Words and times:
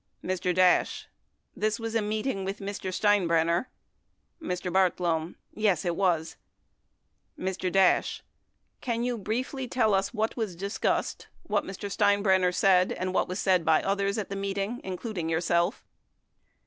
Mr. 0.23 0.51
Dash. 0.51 1.07
This 1.55 1.79
was 1.79 1.93
a 1.93 2.01
meeting 2.01 2.43
with 2.43 2.57
Mr. 2.57 2.91
Steinbrenner? 2.91 3.67
Mr. 4.41 4.73
Bartlome. 4.73 5.35
Yes, 5.53 5.85
it 5.85 5.95
was. 5.95 6.37
Mr. 7.37 7.71
Dash. 7.71 8.23
Can 8.81 9.03
you 9.03 9.15
briefly 9.15 9.67
tell 9.67 9.93
us 9.93 10.11
what 10.11 10.35
was 10.35 10.55
discussed, 10.55 11.27
what 11.43 11.65
Mr. 11.65 11.87
Steinbrenner 11.91 12.51
said 12.51 12.91
and' 12.91 13.13
what 13.13 13.27
was 13.27 13.37
said 13.37 13.63
by 13.63 13.83
others 13.83 14.17
at 14.17 14.29
the 14.29 14.35
meeting, 14.35 14.81
including 14.83 15.27
voiu*self 15.27 15.85